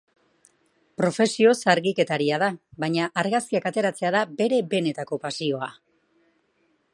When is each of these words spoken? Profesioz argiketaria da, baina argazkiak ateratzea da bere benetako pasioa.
Profesioz 1.01 1.53
argiketaria 1.73 2.39
da, 2.45 2.49
baina 2.85 3.11
argazkiak 3.25 3.69
ateratzea 3.73 4.13
da 4.17 4.23
bere 4.41 4.59
benetako 4.73 5.21
pasioa. 5.27 5.71